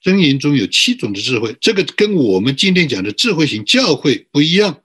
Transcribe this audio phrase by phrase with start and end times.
[0.00, 4.80] 真言中有七种的智慧，这个跟我们今天讲的智慧型教会不一样。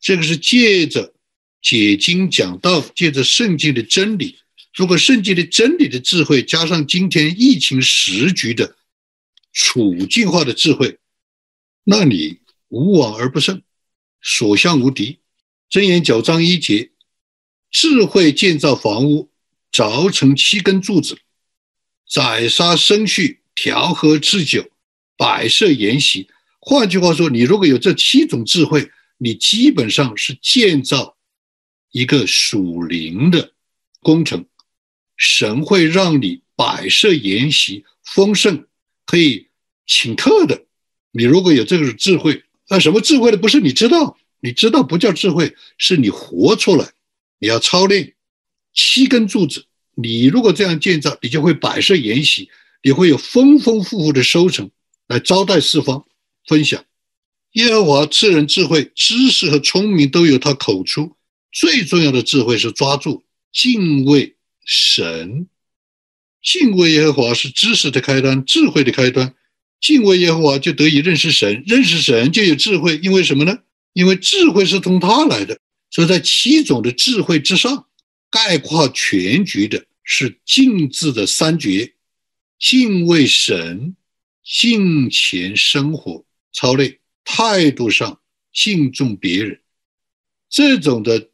[0.00, 1.12] 这个是借着
[1.60, 4.38] 解经讲道，借着圣经的真理。
[4.74, 8.74] 如果圣经的真理的智慧加上今天疫情时局的
[9.52, 10.98] 处境化的智慧，
[11.84, 13.60] 那你无往而不胜，
[14.22, 15.18] 所向无敌。
[15.72, 16.90] 箴言九章一节：
[17.70, 19.30] 智慧建造房屋，
[19.72, 21.16] 凿成七根柱子，
[22.06, 23.38] 宰杀牲畜。
[23.54, 24.70] 调和制酒，
[25.16, 26.28] 摆设筵席。
[26.58, 31.16] 换句话说，你如果有这七种智慧，你基本上是建造
[31.90, 33.52] 一个属灵的
[34.00, 34.44] 工程。
[35.16, 38.66] 神会让你摆设筵席，丰盛，
[39.06, 39.48] 可以
[39.86, 40.66] 请客的。
[41.12, 43.38] 你如果有这个智慧，那什么智慧呢？
[43.38, 46.90] 不是你知道，你知道不叫智慧，是你活出来。
[47.38, 48.14] 你要操练
[48.74, 52.50] 七根柱子，你如果这样建造，你就会摆设筵席。
[52.82, 54.68] 你会有丰丰富富的收成
[55.06, 56.04] 来招待四方
[56.48, 56.84] 分享。
[57.52, 61.16] 耶和华赐人智慧、知识和聪明，都由他口出。
[61.52, 65.46] 最重要的智慧是抓住敬畏神。
[66.42, 69.32] 敬畏耶和华是知识的开端，智慧的开端。
[69.80, 72.98] 敬畏耶和华就得以认识神，认识神就有智慧。
[73.02, 73.58] 因为什么呢？
[73.92, 75.58] 因为智慧是从他来的。
[75.90, 77.86] 所以在七种的智慧之上，
[78.30, 81.94] 概括全局的是敬字的三绝。
[82.58, 83.96] 敬畏神，
[84.44, 88.20] 敬虔生活操练态度上
[88.52, 89.60] 敬重别人，
[90.48, 91.30] 这种的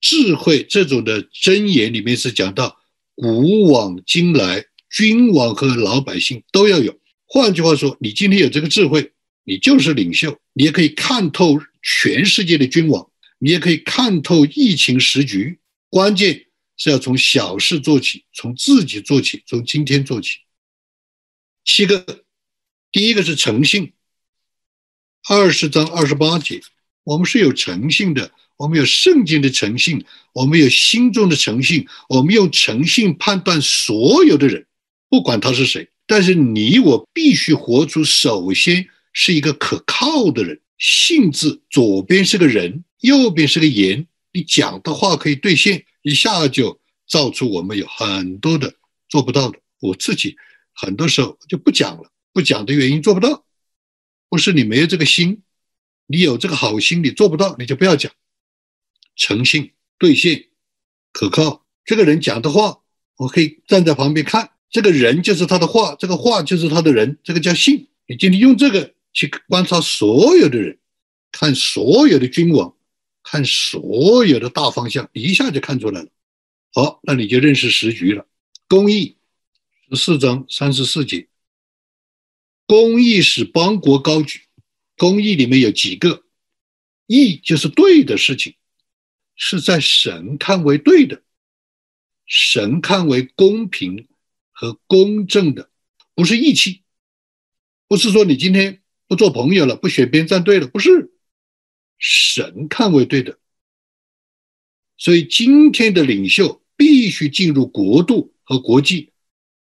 [0.00, 2.76] 智慧，这种的箴言里面是讲到
[3.14, 6.98] 古往今来，君王和老百姓都要有。
[7.26, 9.12] 换句话说，你今天有这个智慧，
[9.44, 15.58] 你就是领袖，你也可以看透全世界的君王，你也可以看透疫情时局。
[15.90, 16.46] 关键
[16.78, 20.38] 是要从小事做起，从自己做起，从今天做起。
[21.62, 22.24] 七个，
[22.90, 23.92] 第一个是诚信。
[25.28, 26.60] 二十章二十八节，
[27.04, 34.66] 我们是有诚信的，我们有圣经的诚信，我们有心中的诚信，我们用诚信判断所有的人，
[35.08, 35.88] 不管他是谁。
[36.06, 40.60] 但是你我必须活出，首先是一个可靠的人。
[40.78, 48.74] 信字左边是个人，右边是个言，你讲的话可以兑现，一下就造出我们有很多的
[49.08, 49.58] 做不到的。
[49.80, 50.36] 我自己。
[50.76, 53.44] 很多时候就不讲了，不讲的原因做不到，
[54.28, 55.42] 不是你没有这个心，
[56.08, 58.10] 你有这个好心，你做不到，你就不要讲。
[59.14, 60.46] 诚信兑现，
[61.12, 62.80] 可靠，这个人讲的话，
[63.18, 67.86] 我可以站在旁边看，这个人就是他的话，这个话就是他的人，这个叫信。
[68.08, 70.78] 你今天用这个去观察所有的人，
[71.32, 72.76] 看所有的君王，
[73.22, 76.10] 看所有的大方向，一下就看出来了。
[76.72, 78.26] 好，那你就认识时局了，
[78.68, 79.16] 公益。
[79.90, 81.28] 十四章三十四节，
[82.66, 84.40] 公义使邦国高举。
[84.96, 86.24] 公义里面有几个
[87.06, 88.54] 义，就是对的事情，
[89.36, 91.22] 是在神看为对的，
[92.26, 94.08] 神看为公平
[94.50, 95.70] 和公正的，
[96.14, 96.82] 不是义气，
[97.86, 101.10] 不是说你今天不做朋友了不选边站队了不是。
[101.98, 103.38] 神看卫队的。
[104.96, 109.12] 所以今天的领袖必须进入国度和国际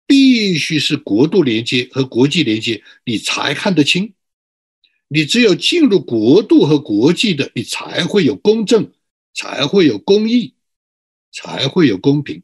[0.08, 4.14] 必须是国度连接和国际连接你才看得清。
[5.08, 8.92] 你只有进入国度和国际的你才会有公正
[9.34, 10.56] 才会有公义
[11.32, 12.42] 才会有公平。